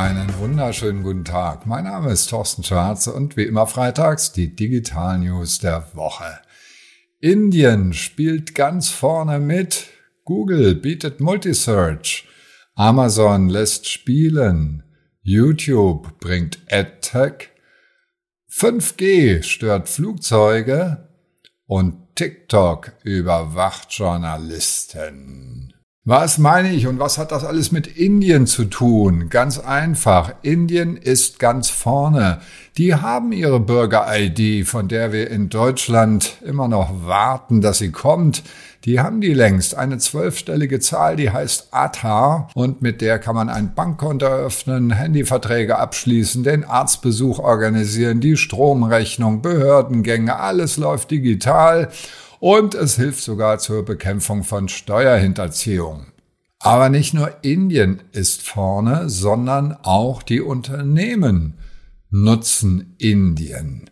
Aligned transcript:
Einen 0.00 0.34
wunderschönen 0.38 1.02
guten 1.02 1.26
Tag. 1.26 1.66
Mein 1.66 1.84
Name 1.84 2.10
ist 2.10 2.30
Thorsten 2.30 2.64
Schwarze 2.64 3.12
und 3.12 3.36
wie 3.36 3.42
immer 3.42 3.66
freitags 3.66 4.32
die 4.32 4.56
Digital 4.56 5.18
News 5.18 5.58
der 5.58 5.94
Woche. 5.94 6.38
Indien 7.20 7.92
spielt 7.92 8.54
ganz 8.54 8.88
vorne 8.88 9.38
mit. 9.38 9.88
Google 10.24 10.74
bietet 10.74 11.20
Multisearch. 11.20 12.26
Amazon 12.76 13.50
lässt 13.50 13.90
spielen. 13.90 14.84
YouTube 15.20 16.18
bringt 16.18 16.60
AdTech. 16.70 17.50
5G 18.50 19.42
stört 19.42 19.90
Flugzeuge 19.90 21.10
und 21.66 22.16
TikTok 22.16 22.94
überwacht 23.04 23.92
Journalisten. 23.92 25.74
Was 26.10 26.38
meine 26.38 26.72
ich 26.72 26.88
und 26.88 26.98
was 26.98 27.18
hat 27.18 27.30
das 27.30 27.44
alles 27.44 27.70
mit 27.70 27.86
Indien 27.86 28.48
zu 28.48 28.64
tun? 28.64 29.28
Ganz 29.28 29.60
einfach. 29.60 30.32
Indien 30.42 30.96
ist 30.96 31.38
ganz 31.38 31.70
vorne. 31.70 32.40
Die 32.78 32.94
haben 32.94 33.32
ihre 33.32 33.58
Bürger-ID, 33.58 34.66
von 34.66 34.86
der 34.86 35.12
wir 35.12 35.28
in 35.28 35.48
Deutschland 35.48 36.36
immer 36.44 36.68
noch 36.68 37.04
warten, 37.04 37.60
dass 37.60 37.78
sie 37.78 37.90
kommt. 37.90 38.44
Die 38.84 39.00
haben 39.00 39.20
die 39.20 39.34
längst. 39.34 39.76
Eine 39.76 39.98
zwölfstellige 39.98 40.78
Zahl, 40.78 41.16
die 41.16 41.30
heißt 41.30 41.68
ATA 41.72 42.48
und 42.54 42.80
mit 42.80 43.00
der 43.00 43.18
kann 43.18 43.34
man 43.34 43.48
ein 43.48 43.74
Bankkonto 43.74 44.24
eröffnen, 44.24 44.92
Handyverträge 44.92 45.78
abschließen, 45.78 46.44
den 46.44 46.64
Arztbesuch 46.64 47.40
organisieren, 47.40 48.20
die 48.20 48.36
Stromrechnung, 48.36 49.42
Behördengänge, 49.42 50.38
alles 50.38 50.76
läuft 50.76 51.10
digital 51.10 51.88
und 52.38 52.74
es 52.74 52.96
hilft 52.96 53.22
sogar 53.22 53.58
zur 53.58 53.84
Bekämpfung 53.84 54.44
von 54.44 54.68
Steuerhinterziehung. 54.68 56.06
Aber 56.60 56.88
nicht 56.88 57.14
nur 57.14 57.32
Indien 57.42 58.02
ist 58.12 58.42
vorne, 58.42 59.10
sondern 59.10 59.76
auch 59.82 60.22
die 60.22 60.40
Unternehmen 60.40 61.54
nutzen 62.10 62.94
Indien. 62.98 63.88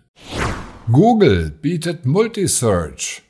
Google 0.91 1.51
bietet 1.51 2.05
Multisearch. 2.05 3.23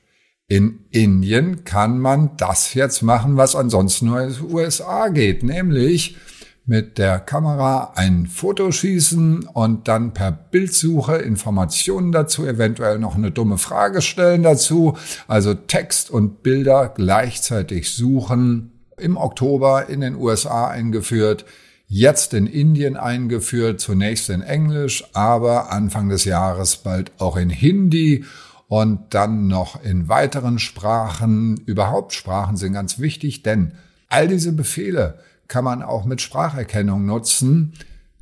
In 0.48 0.86
Indien 0.90 1.64
kann 1.64 1.98
man 1.98 2.36
das 2.38 2.72
jetzt 2.72 3.02
machen, 3.02 3.36
was 3.36 3.54
ansonsten 3.54 4.06
nur 4.06 4.22
in 4.22 4.32
den 4.32 4.50
USA 4.50 5.08
geht, 5.08 5.42
nämlich 5.42 6.16
mit 6.64 6.98
der 6.98 7.18
Kamera 7.18 7.92
ein 7.96 8.26
Foto 8.26 8.70
schießen 8.70 9.44
und 9.44 9.88
dann 9.88 10.12
per 10.12 10.30
Bildsuche 10.30 11.16
Informationen 11.16 12.12
dazu, 12.12 12.46
eventuell 12.46 12.98
noch 12.98 13.14
eine 13.14 13.30
dumme 13.30 13.58
Frage 13.58 14.02
stellen 14.02 14.42
dazu, 14.42 14.96
also 15.26 15.54
Text 15.54 16.10
und 16.10 16.42
Bilder 16.42 16.92
gleichzeitig 16.94 17.90
suchen. 17.90 18.72
Im 18.98 19.16
Oktober 19.16 19.88
in 19.88 20.00
den 20.00 20.14
USA 20.14 20.68
eingeführt, 20.68 21.44
jetzt 21.88 22.34
in 22.34 22.46
Indien 22.46 22.96
eingeführt, 22.96 23.80
zunächst 23.80 24.28
in 24.28 24.42
Englisch, 24.42 25.04
aber 25.14 25.72
Anfang 25.72 26.10
des 26.10 26.24
Jahres 26.24 26.76
bald 26.76 27.10
auch 27.18 27.36
in 27.36 27.50
Hindi 27.50 28.24
und 28.68 29.14
dann 29.14 29.48
noch 29.48 29.82
in 29.82 30.08
weiteren 30.08 30.58
Sprachen. 30.58 31.56
Überhaupt 31.64 32.12
Sprachen 32.12 32.56
sind 32.56 32.74
ganz 32.74 32.98
wichtig, 32.98 33.42
denn 33.42 33.72
all 34.08 34.28
diese 34.28 34.52
Befehle 34.52 35.18
kann 35.48 35.64
man 35.64 35.82
auch 35.82 36.04
mit 36.04 36.20
Spracherkennung 36.20 37.06
nutzen. 37.06 37.72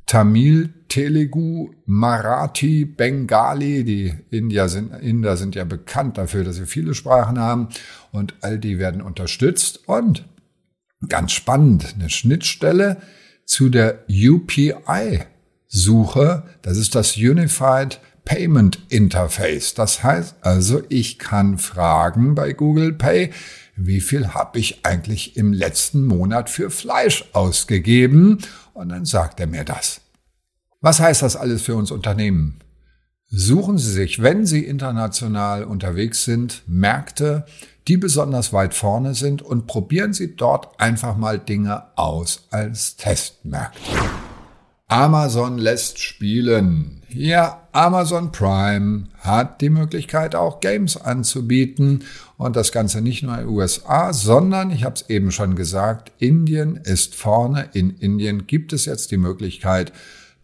Tamil, 0.05 0.73
Telugu, 0.87 1.71
Marathi, 1.85 2.85
Bengali, 2.85 3.83
die 3.83 4.13
Inder 4.31 4.69
sind, 4.69 4.93
Inder 5.01 5.35
sind 5.35 5.55
ja 5.55 5.65
bekannt 5.65 6.17
dafür, 6.17 6.45
dass 6.45 6.55
sie 6.55 6.65
viele 6.65 6.93
Sprachen 6.93 7.37
haben 7.37 7.67
und 8.13 8.35
all 8.39 8.57
die 8.57 8.79
werden 8.79 9.01
unterstützt 9.01 9.81
und 9.89 10.23
ganz 11.09 11.33
spannend, 11.33 11.95
eine 11.95 12.09
Schnittstelle 12.09 13.01
zu 13.47 13.69
der 13.69 14.03
UPI 14.07 15.23
Suche, 15.67 16.43
das 16.61 16.77
ist 16.77 16.93
das 16.93 17.17
Unified 17.17 17.99
Payment 18.23 18.79
Interface. 18.89 19.73
Das 19.73 20.03
heißt 20.03 20.35
also, 20.41 20.83
ich 20.89 21.17
kann 21.17 21.57
fragen 21.57 22.35
bei 22.35 22.53
Google 22.53 22.93
Pay, 22.93 23.31
wie 23.75 24.01
viel 24.01 24.29
habe 24.29 24.59
ich 24.59 24.85
eigentlich 24.85 25.37
im 25.37 25.53
letzten 25.53 26.05
Monat 26.05 26.49
für 26.49 26.69
Fleisch 26.69 27.25
ausgegeben? 27.33 28.39
Und 28.73 28.89
dann 28.89 29.05
sagt 29.05 29.39
er 29.39 29.47
mir 29.47 29.63
das. 29.63 30.01
Was 30.81 30.99
heißt 30.99 31.21
das 31.21 31.35
alles 31.35 31.61
für 31.61 31.75
uns 31.75 31.89
Unternehmen? 31.89 32.59
Suchen 33.29 33.77
Sie 33.77 33.91
sich, 33.91 34.21
wenn 34.21 34.45
Sie 34.45 34.63
international 34.63 35.65
unterwegs 35.65 36.23
sind, 36.23 36.63
Märkte, 36.65 37.45
die 37.89 37.97
besonders 37.97 38.53
weit 38.53 38.73
vorne 38.73 39.15
sind 39.15 39.41
und 39.41 39.67
probieren 39.67 40.13
Sie 40.13 40.37
dort 40.37 40.79
einfach 40.79 41.17
mal 41.17 41.37
Dinge 41.37 41.83
aus 41.97 42.47
als 42.51 42.95
Testmärkte. 42.95 43.81
Amazon 44.87 45.57
lässt 45.57 45.99
spielen. 45.99 47.01
Ja, 47.09 47.67
Amazon 47.73 48.31
Prime 48.31 49.09
hat 49.19 49.59
die 49.59 49.69
Möglichkeit, 49.69 50.33
auch 50.33 50.61
Games 50.61 50.95
anzubieten. 50.95 52.05
Und 52.37 52.55
das 52.55 52.71
Ganze 52.71 53.01
nicht 53.01 53.23
nur 53.23 53.33
in 53.33 53.47
den 53.47 53.49
USA, 53.49 54.13
sondern, 54.13 54.71
ich 54.71 54.85
habe 54.85 54.95
es 54.95 55.09
eben 55.09 55.31
schon 55.31 55.55
gesagt, 55.55 56.13
Indien 56.19 56.77
ist 56.77 57.15
vorne. 57.15 57.67
In 57.73 57.89
Indien 57.89 58.47
gibt 58.47 58.71
es 58.71 58.85
jetzt 58.85 59.11
die 59.11 59.17
Möglichkeit, 59.17 59.91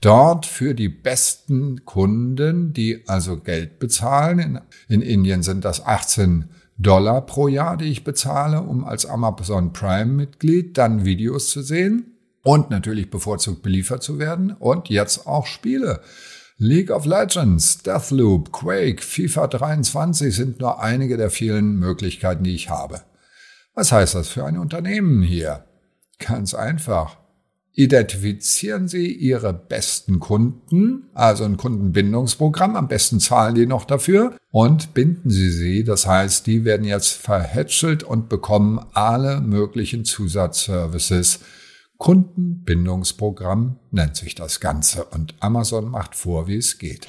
dort 0.04 0.46
für 0.46 0.74
die 0.74 0.90
besten 0.90 1.86
Kunden, 1.86 2.74
die 2.74 3.04
also 3.08 3.38
Geld 3.38 3.80
bezahlen, 3.80 4.40
in, 4.40 4.62
in 4.90 5.02
Indien 5.02 5.44
sind 5.44 5.64
das 5.64 5.86
18 5.86 6.50
Dollar 6.78 7.26
pro 7.26 7.48
Jahr, 7.48 7.78
die 7.78 7.86
ich 7.86 8.04
bezahle, 8.04 8.62
um 8.62 8.84
als 8.84 9.06
Amazon 9.06 9.74
Prime-Mitglied 9.74 10.78
dann 10.78 11.06
Videos 11.06 11.50
zu 11.50 11.62
sehen 11.62 12.18
und 12.44 12.70
natürlich 12.70 13.10
bevorzugt 13.10 13.62
beliefert 13.62 14.04
zu 14.04 14.20
werden 14.20 14.52
und 14.52 14.90
jetzt 14.90 15.26
auch 15.28 15.46
Spiele. 15.46 16.02
League 16.58 16.92
of 16.92 17.06
Legends, 17.06 17.80
Deathloop, 17.84 18.52
Quake, 18.52 19.02
FIFA 19.02 19.48
23 19.48 20.36
sind 20.36 20.60
nur 20.60 20.82
einige 20.82 21.18
der 21.18 21.30
vielen 21.30 21.78
Möglichkeiten, 21.78 22.44
die 22.44 22.56
ich 22.56 22.70
habe. 22.70 23.02
Was 23.74 23.92
heißt 23.92 24.16
das 24.16 24.28
für 24.28 24.46
ein 24.46 24.58
Unternehmen 24.58 25.24
hier? 25.24 25.66
Ganz 26.20 26.54
einfach. 26.54 27.23
Identifizieren 27.76 28.88
Sie 28.88 29.12
Ihre 29.12 29.52
besten 29.52 30.20
Kunden, 30.20 31.10
also 31.16 31.44
ein 31.44 31.58
Kundenbindungsprogramm, 31.58 32.76
am 32.76 32.88
besten 32.88 33.20
zahlen 33.20 33.56
die 33.56 33.66
noch 33.66 33.86
dafür 33.86 34.38
und 34.52 34.94
binden 34.94 35.32
Sie 35.32 35.50
sie. 35.50 35.84
Das 35.84 36.06
heißt, 36.06 36.46
die 36.46 36.66
werden 36.66 36.86
jetzt 36.86 37.14
verhätschelt 37.14 38.04
und 38.04 38.30
bekommen 38.30 38.80
alle 38.94 39.42
möglichen 39.42 40.06
Zusatzservices 40.06 41.40
Kundenbindungsprogramm 41.98 43.80
nennt 43.92 44.18
sich 44.18 44.36
das 44.36 44.60
Ganze 44.60 45.06
und 45.06 45.36
Amazon 45.40 45.90
macht 45.90 46.16
vor, 46.16 46.48
wie 46.48 46.58
es 46.58 46.78
geht. 46.78 47.08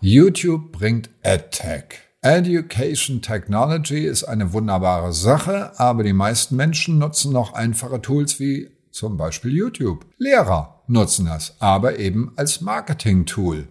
YouTube 0.00 0.72
bringt 0.72 1.08
EdTech. 1.22 2.02
Education 2.20 3.22
Technology 3.22 4.04
ist 4.06 4.24
eine 4.24 4.52
wunderbare 4.52 5.12
Sache, 5.12 5.78
aber 5.78 6.02
die 6.02 6.12
meisten 6.12 6.54
Menschen 6.56 6.98
nutzen 6.98 7.32
noch 7.32 7.54
einfache 7.54 8.02
Tools 8.02 8.38
wie 8.40 8.73
zum 8.94 9.16
Beispiel 9.16 9.52
YouTube. 9.52 10.06
Lehrer 10.18 10.82
nutzen 10.86 11.26
das, 11.26 11.56
aber 11.58 11.98
eben 11.98 12.32
als 12.36 12.60
Marketing-Tool. 12.60 13.68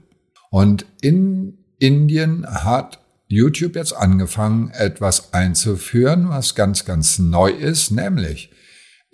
Und 0.52 0.86
in 1.02 1.58
Indien 1.80 2.46
hat 2.46 3.00
YouTube 3.28 3.76
jetzt 3.76 3.94
angefangen, 3.94 4.70
etwas 4.72 5.34
einzuführen, 5.34 6.30
was 6.30 6.56
ganz, 6.56 6.86
ganz 6.86 7.18
neu 7.20 7.50
ist, 7.50 7.92
nämlich 7.92 8.52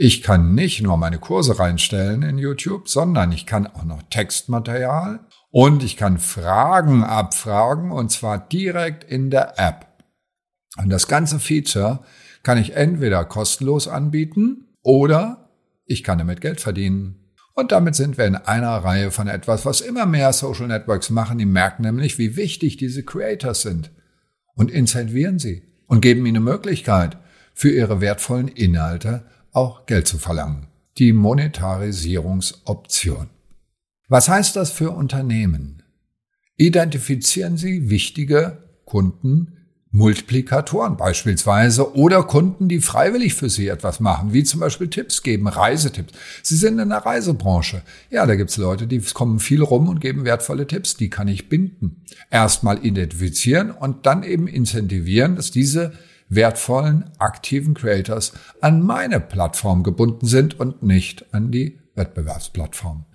ich 0.02 0.24
kann 0.24 0.56
nicht 0.56 0.82
nur 0.82 0.96
meine 0.96 1.20
Kurse 1.20 1.60
reinstellen 1.60 2.22
in 2.22 2.38
YouTube, 2.38 2.88
sondern 2.88 3.34
ich 3.34 3.46
kann 3.46 3.68
auch 3.68 3.84
noch 3.84 4.02
Textmaterial 4.10 5.20
und 5.52 5.84
ich 5.84 5.98
kann 5.98 6.20
Fragen 6.20 7.04
abfragen 7.04 7.92
und 7.92 8.10
zwar 8.10 8.38
direkt 8.38 9.04
in 9.04 9.30
der 9.30 9.60
App. 9.60 9.88
Und 10.78 10.90
das 10.90 11.10
ganze 11.10 11.40
Feature 11.40 12.00
kann 12.44 12.58
ich 12.58 12.78
entweder 12.78 13.26
kostenlos 13.26 13.90
anbieten 13.90 14.70
oder 14.84 15.49
ich 15.90 16.04
kann 16.04 16.20
damit 16.20 16.40
Geld 16.40 16.62
verdienen. 16.62 17.16
Und 17.56 17.74
damit 17.74 17.96
sind 17.96 18.18
wir 18.18 18.26
in 18.26 18.36
einer 18.36 18.78
Reihe 18.78 19.12
von 19.12 19.28
etwas, 19.28 19.66
was 19.66 19.82
immer 19.82 20.06
mehr 20.06 20.32
Social 20.32 20.68
Networks 20.68 21.10
machen. 21.10 21.40
Die 21.40 21.46
merken 21.46 21.82
nämlich, 21.82 22.18
wie 22.18 22.38
wichtig 22.38 22.78
diese 22.78 23.04
Creators 23.04 23.64
sind 23.64 23.92
und 24.56 24.72
incentivieren 24.72 25.40
sie 25.40 25.64
und 25.88 26.00
geben 26.02 26.26
ihnen 26.26 26.42
Möglichkeit, 26.44 27.18
für 27.54 27.72
ihre 27.72 28.00
wertvollen 28.00 28.48
Inhalte 28.48 29.26
auch 29.52 29.86
Geld 29.88 30.08
zu 30.08 30.18
verlangen. 30.18 30.68
Die 30.98 31.12
Monetarisierungsoption. 31.12 33.30
Was 34.08 34.30
heißt 34.30 34.56
das 34.56 34.72
für 34.72 34.92
Unternehmen? 34.92 35.84
Identifizieren 36.56 37.58
Sie 37.58 37.90
wichtige 37.90 38.64
Kunden, 38.86 39.59
Multiplikatoren 39.92 40.98
beispielsweise 40.98 41.96
oder 41.96 42.22
Kunden, 42.24 42.68
die 42.68 42.80
freiwillig 42.80 43.34
für 43.34 43.50
Sie 43.50 43.68
etwas 43.68 44.00
machen, 44.00 44.34
wie 44.34 44.44
zum 44.44 44.60
Beispiel 44.60 44.88
Tipps 44.88 45.24
geben, 45.24 45.48
Reisetipps. 45.48 46.14
Sie 46.44 46.58
sind 46.58 46.78
in 46.78 46.90
der 46.90 47.00
Reisebranche. 47.00 47.82
Ja, 48.12 48.28
da 48.28 48.36
gibt's 48.36 48.58
Leute, 48.58 48.86
die 48.86 49.00
kommen 49.00 49.40
viel 49.40 49.64
rum 49.64 49.90
und 49.90 50.00
geben 50.00 50.26
wertvolle 50.26 50.68
Tipps. 50.68 50.96
Die 50.96 51.10
kann 51.10 51.28
ich 51.28 51.50
binden. 51.50 52.06
Erstmal 52.30 52.86
identifizieren 52.86 53.72
und 53.72 54.06
dann 54.06 54.22
eben 54.22 54.48
incentivieren, 54.48 55.36
dass 55.36 55.50
diese 55.50 55.94
wertvollen, 56.30 57.10
aktiven 57.18 57.74
Creators 57.74 58.34
an 58.62 58.84
meine 58.84 59.20
Plattform 59.20 59.82
gebunden 59.82 60.28
sind 60.28 60.60
und 60.60 60.84
nicht 60.84 61.34
an 61.34 61.50
die 61.50 61.80
Wettbewerbsplattform. 61.96 63.06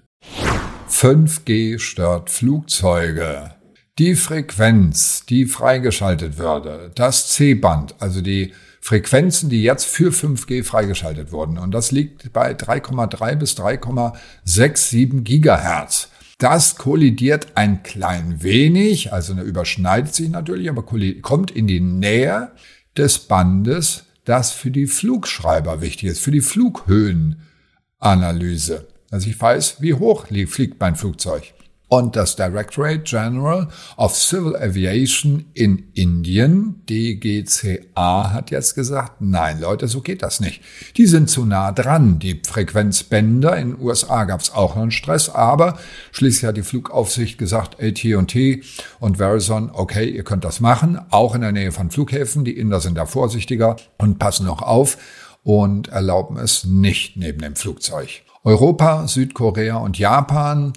5G 0.89 1.79
stört 1.79 2.31
Flugzeuge. 2.31 3.55
Die 4.01 4.17
Frequenz, 4.17 5.25
die 5.25 5.47
freigeschaltet 5.47 6.37
würde, 6.37 6.91
das 6.97 7.29
C-Band, 7.29 7.95
also 8.01 8.23
die 8.23 8.53
Frequenzen, 8.81 9.51
die 9.51 9.63
jetzt 9.63 9.85
für 9.85 10.11
5G 10.11 10.65
freigeschaltet 10.65 11.31
wurden, 11.31 11.59
und 11.59 11.71
das 11.71 11.93
liegt 11.93 12.33
bei 12.33 12.55
3,3 12.55 13.37
bis 13.37 13.57
3,67 13.57 15.21
Gigahertz. 15.21 16.09
Das 16.39 16.75
kollidiert 16.75 17.53
ein 17.55 17.85
klein 17.85 18.43
wenig, 18.43 19.13
also 19.13 19.35
überschneidet 19.35 20.13
sich 20.13 20.29
natürlich, 20.29 20.69
aber 20.69 20.83
kommt 20.83 21.53
in 21.53 21.69
die 21.69 21.79
Nähe 21.79 22.51
des 22.97 23.21
Bandes, 23.21 24.07
das 24.25 24.51
für 24.51 24.73
die 24.73 24.89
Flugschreiber 24.89 25.81
wichtig 25.81 26.11
ist, 26.11 26.21
für 26.21 26.33
die 26.33 26.41
Flughöhenanalyse. 26.41 28.89
Also 29.13 29.31
ich 29.31 29.41
weiß, 29.41 29.83
wie 29.83 29.95
hoch 29.95 30.27
fliegt 30.49 30.81
mein 30.81 30.97
Flugzeug. 30.97 31.55
Und 31.97 32.17
das 32.17 32.35
Directorate 32.35 33.05
General 33.05 33.69
of 33.97 34.17
Civil 34.17 34.57
Aviation 34.57 35.45
in 35.55 35.91
Indien, 35.95 36.83
DGCA, 36.91 38.33
hat 38.33 38.51
jetzt 38.51 38.75
gesagt, 38.75 39.21
nein 39.21 39.61
Leute, 39.61 39.87
so 39.87 40.01
geht 40.01 40.21
das 40.21 40.41
nicht. 40.41 40.61
Die 40.97 41.07
sind 41.07 41.31
zu 41.31 41.45
nah 41.45 41.71
dran. 41.71 42.19
Die 42.19 42.43
Frequenzbänder 42.45 43.57
in 43.57 43.77
den 43.77 43.81
USA 43.81 44.25
gab 44.25 44.41
es 44.41 44.53
auch 44.53 44.75
noch 44.75 44.83
einen 44.83 44.91
Stress, 44.91 45.29
aber 45.29 45.79
schließlich 46.11 46.49
hat 46.49 46.57
die 46.57 46.65
Flugaufsicht 46.65 47.39
gesagt, 47.39 47.81
AT&T 47.81 48.65
und 48.99 49.19
Verizon, 49.19 49.71
okay, 49.73 50.09
ihr 50.09 50.25
könnt 50.25 50.43
das 50.43 50.59
machen, 50.59 50.99
auch 51.11 51.37
in 51.37 51.43
der 51.43 51.53
Nähe 51.53 51.71
von 51.71 51.93
Flughäfen. 51.93 52.45
Die 52.45 52.59
Inder 52.59 52.81
sind 52.81 52.99
da 52.99 53.07
vorsichtiger 53.07 53.77
und 53.99 54.19
passen 54.19 54.47
noch 54.47 54.63
auf 54.63 54.99
und 55.45 55.87
erlauben 55.87 56.39
es 56.39 56.65
nicht 56.65 57.17
neben 57.17 57.39
dem 57.39 57.55
Flugzeug. 57.55 58.25
Europa, 58.43 59.07
Südkorea 59.07 59.77
und 59.77 59.97
Japan 59.97 60.73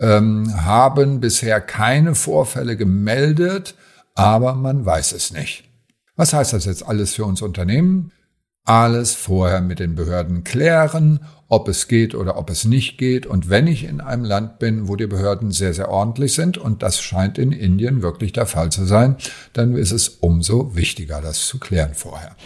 ähm, 0.00 0.64
haben 0.64 1.20
bisher 1.20 1.60
keine 1.60 2.14
Vorfälle 2.14 2.76
gemeldet, 2.76 3.74
aber 4.14 4.54
man 4.54 4.84
weiß 4.84 5.12
es 5.12 5.32
nicht. 5.32 5.64
Was 6.16 6.32
heißt 6.32 6.52
das 6.52 6.66
jetzt 6.66 6.86
alles 6.86 7.14
für 7.14 7.24
uns 7.24 7.40
Unternehmen? 7.40 8.12
Alles 8.66 9.14
vorher 9.14 9.62
mit 9.62 9.78
den 9.78 9.94
Behörden 9.94 10.44
klären, 10.44 11.20
ob 11.48 11.66
es 11.66 11.88
geht 11.88 12.14
oder 12.14 12.36
ob 12.36 12.50
es 12.50 12.64
nicht 12.64 12.98
geht. 12.98 13.26
Und 13.26 13.48
wenn 13.48 13.66
ich 13.66 13.84
in 13.84 14.00
einem 14.00 14.24
Land 14.24 14.58
bin, 14.58 14.86
wo 14.86 14.96
die 14.96 15.06
Behörden 15.06 15.50
sehr, 15.50 15.72
sehr 15.72 15.88
ordentlich 15.88 16.34
sind, 16.34 16.58
und 16.58 16.82
das 16.82 17.00
scheint 17.00 17.38
in 17.38 17.52
Indien 17.52 18.02
wirklich 18.02 18.32
der 18.32 18.46
Fall 18.46 18.70
zu 18.70 18.84
sein, 18.84 19.16
dann 19.54 19.76
ist 19.76 19.92
es 19.92 20.08
umso 20.08 20.76
wichtiger, 20.76 21.20
das 21.22 21.46
zu 21.46 21.58
klären 21.58 21.94
vorher. 21.94 22.36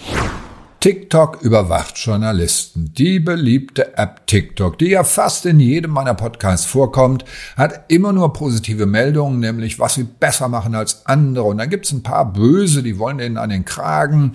TikTok 0.84 1.40
überwacht 1.40 1.96
Journalisten. 1.96 2.92
Die 2.92 3.18
beliebte 3.18 3.96
App 3.96 4.26
TikTok, 4.26 4.78
die 4.78 4.90
ja 4.90 5.02
fast 5.02 5.46
in 5.46 5.58
jedem 5.58 5.92
meiner 5.92 6.12
Podcasts 6.12 6.66
vorkommt, 6.66 7.24
hat 7.56 7.86
immer 7.88 8.12
nur 8.12 8.34
positive 8.34 8.84
Meldungen, 8.84 9.40
nämlich 9.40 9.78
was 9.78 9.94
sie 9.94 10.04
besser 10.04 10.48
machen 10.48 10.74
als 10.74 11.06
andere. 11.06 11.44
Und 11.44 11.56
dann 11.56 11.70
gibt's 11.70 11.90
ein 11.90 12.02
paar 12.02 12.30
Böse, 12.30 12.82
die 12.82 12.98
wollen 12.98 13.16
denen 13.16 13.38
an 13.38 13.48
den 13.48 13.64
Kragen 13.64 14.34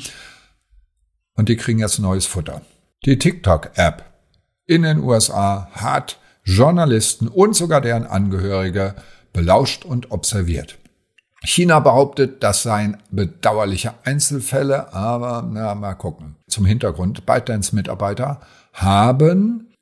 und 1.36 1.50
die 1.50 1.56
kriegen 1.56 1.78
jetzt 1.78 2.00
neues 2.00 2.25
Futter. 2.25 2.63
Die 3.06 3.19
TikTok-App 3.19 4.04
in 4.66 4.81
den 4.81 5.04
USA 5.04 5.69
hat 5.74 6.18
Journalisten 6.46 7.28
und 7.28 7.56
sogar 7.56 7.80
deren 7.80 8.07
Angehörige 8.07 8.96
belauscht 9.34 9.86
und 9.86 10.10
observiert. 10.10 10.79
China 11.44 11.80
behauptet, 11.80 12.44
das 12.44 12.63
seien 12.63 12.97
bedauerliche 13.12 13.94
Einzelfälle, 14.03 14.94
aber 14.94 15.47
na, 15.50 15.74
mal 15.75 15.94
gucken. 15.94 16.36
Zum 16.50 16.65
Hintergrund, 16.65 17.25
ByteDance 17.25 17.74
Mitarbeiter 17.75 18.41
haben 18.74 19.74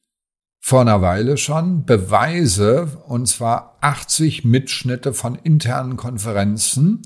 vor 0.60 0.82
einer 0.82 1.02
Weile 1.02 1.38
schon 1.38 1.86
Beweise, 1.86 2.88
und 3.08 3.28
zwar 3.28 3.78
80 3.82 4.44
Mitschnitte 4.44 5.14
von 5.14 5.36
internen 5.36 5.98
Konferenzen, 5.98 7.02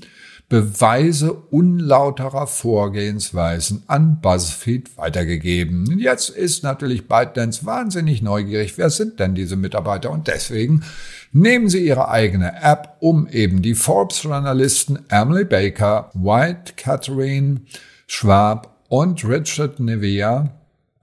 Beweise 0.52 1.32
unlauterer 1.32 2.46
Vorgehensweisen 2.46 3.84
an 3.86 4.20
BuzzFeed 4.20 4.98
weitergegeben. 4.98 5.98
Jetzt 5.98 6.28
ist 6.28 6.62
natürlich 6.62 7.08
ByteDance 7.08 7.64
wahnsinnig 7.64 8.20
neugierig. 8.20 8.76
Wer 8.76 8.90
sind 8.90 9.18
denn 9.18 9.34
diese 9.34 9.56
Mitarbeiter? 9.56 10.10
Und 10.10 10.28
deswegen 10.28 10.84
nehmen 11.32 11.70
Sie 11.70 11.86
Ihre 11.86 12.10
eigene 12.10 12.62
App, 12.62 12.98
um 13.00 13.26
eben 13.28 13.62
die 13.62 13.74
Forbes-Journalisten 13.74 14.98
Emily 15.08 15.46
Baker, 15.46 16.10
White 16.12 16.74
Catherine 16.76 17.62
Schwab 18.06 18.76
und 18.90 19.24
Richard 19.24 19.80
Nevea, 19.80 20.50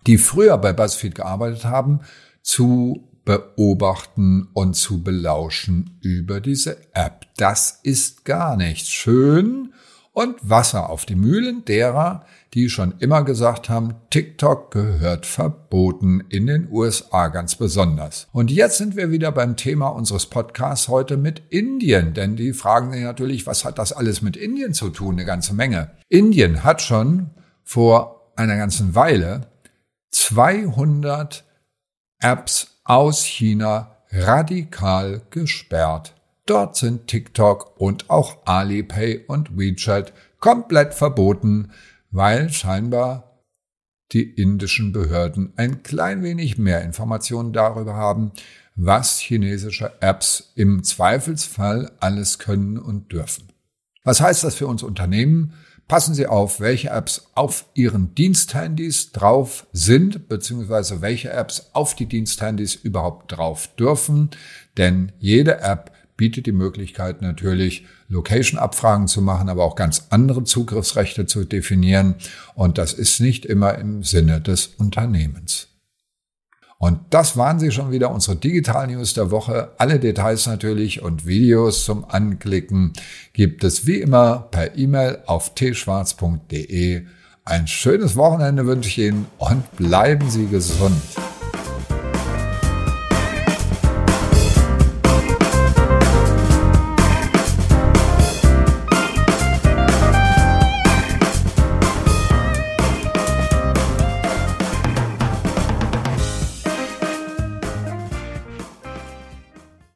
die 0.05 0.19
früher 0.19 0.59
bei 0.59 0.73
BuzzFeed 0.73 1.15
gearbeitet 1.15 1.65
haben, 1.65 2.01
zu 2.43 3.08
beobachten 3.29 4.47
und 4.53 4.73
zu 4.73 5.03
belauschen 5.03 5.99
über 6.01 6.41
diese 6.41 6.77
App. 6.95 7.27
Das 7.37 7.79
ist 7.83 8.25
gar 8.25 8.57
nicht 8.57 8.87
schön 8.87 9.71
und 10.13 10.37
Wasser 10.41 10.89
auf 10.89 11.05
die 11.05 11.15
Mühlen 11.15 11.63
derer, 11.63 12.25
die 12.55 12.69
schon 12.69 12.95
immer 12.97 13.23
gesagt 13.23 13.69
haben, 13.69 13.93
TikTok 14.09 14.71
gehört 14.71 15.27
verboten 15.27 16.23
in 16.29 16.47
den 16.47 16.71
USA 16.71 17.27
ganz 17.27 17.53
besonders. 17.53 18.27
Und 18.31 18.49
jetzt 18.49 18.79
sind 18.79 18.95
wir 18.95 19.11
wieder 19.11 19.31
beim 19.31 19.55
Thema 19.55 19.89
unseres 19.89 20.25
Podcasts 20.25 20.87
heute 20.87 21.15
mit 21.15 21.43
Indien, 21.49 22.15
denn 22.15 22.35
die 22.35 22.53
fragen 22.53 22.91
sich 22.91 23.03
natürlich, 23.03 23.45
was 23.45 23.63
hat 23.63 23.77
das 23.77 23.93
alles 23.93 24.23
mit 24.23 24.37
Indien 24.37 24.73
zu 24.73 24.89
tun? 24.89 25.17
Eine 25.17 25.25
ganze 25.25 25.53
Menge. 25.53 25.91
Indien 26.07 26.63
hat 26.63 26.81
schon 26.81 27.29
vor 27.63 28.33
einer 28.35 28.57
ganzen 28.57 28.95
Weile 28.95 29.41
200 30.09 31.45
Apps 32.19 32.78
aus 32.89 33.23
China 33.23 33.95
radikal 34.11 35.21
gesperrt. 35.29 36.15
Dort 36.47 36.75
sind 36.75 37.05
TikTok 37.05 37.79
und 37.79 38.09
auch 38.09 38.37
Alipay 38.45 39.25
und 39.27 39.55
WeChat 39.55 40.11
komplett 40.39 40.95
verboten, 40.95 41.71
weil 42.09 42.49
scheinbar 42.49 43.43
die 44.11 44.23
indischen 44.23 44.91
Behörden 44.91 45.53
ein 45.55 45.83
klein 45.83 46.23
wenig 46.23 46.57
mehr 46.57 46.81
Informationen 46.81 47.53
darüber 47.53 47.93
haben, 47.93 48.31
was 48.75 49.19
chinesische 49.19 49.93
Apps 50.01 50.51
im 50.55 50.83
Zweifelsfall 50.83 51.91
alles 51.99 52.39
können 52.39 52.79
und 52.79 53.11
dürfen. 53.11 53.49
Was 54.03 54.19
heißt 54.19 54.43
das 54.43 54.55
für 54.55 54.65
uns 54.65 54.81
Unternehmen? 54.81 55.53
Passen 55.89 56.13
Sie 56.13 56.27
auf, 56.27 56.59
welche 56.59 56.91
Apps 56.91 57.31
auf 57.33 57.65
Ihren 57.73 58.13
Diensthandys 58.13 59.11
drauf 59.11 59.65
sind, 59.73 60.29
beziehungsweise 60.29 61.01
welche 61.01 61.31
Apps 61.31 61.71
auf 61.73 61.95
die 61.95 62.05
Diensthandys 62.05 62.75
überhaupt 62.75 63.31
drauf 63.35 63.67
dürfen. 63.75 64.29
Denn 64.77 65.11
jede 65.17 65.61
App 65.61 65.91
bietet 66.15 66.45
die 66.45 66.51
Möglichkeit 66.51 67.23
natürlich, 67.23 67.87
Location-Abfragen 68.07 69.07
zu 69.07 69.23
machen, 69.23 69.49
aber 69.49 69.63
auch 69.63 69.75
ganz 69.75 70.05
andere 70.11 70.43
Zugriffsrechte 70.43 71.25
zu 71.25 71.43
definieren. 71.43 72.13
Und 72.53 72.77
das 72.77 72.93
ist 72.93 73.19
nicht 73.19 73.47
immer 73.47 73.75
im 73.79 74.03
Sinne 74.03 74.41
des 74.41 74.67
Unternehmens. 74.67 75.68
Und 76.81 77.01
das 77.09 77.35
waren 77.35 77.59
sie 77.59 77.71
schon 77.71 77.91
wieder, 77.91 78.09
unsere 78.09 78.37
Digital 78.37 78.87
News 78.87 79.13
der 79.13 79.31
Woche. 79.31 79.71
Alle 79.77 79.99
Details 79.99 80.47
natürlich 80.47 81.01
und 81.01 81.25
Videos 81.25 81.83
zum 81.83 82.05
Anklicken 82.05 82.93
gibt 83.33 83.65
es 83.65 83.85
wie 83.85 83.97
immer 83.97 84.47
per 84.49 84.77
E-Mail 84.77 85.19
auf 85.25 85.55
tschwarz.de. 85.55 87.01
Ein 87.43 87.67
schönes 87.67 88.15
Wochenende 88.15 88.65
wünsche 88.65 88.87
ich 88.87 88.97
Ihnen 88.99 89.25
und 89.39 89.75
bleiben 89.75 90.29
Sie 90.29 90.47
gesund. 90.47 91.01